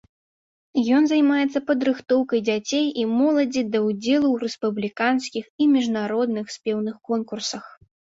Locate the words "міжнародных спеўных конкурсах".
5.75-7.65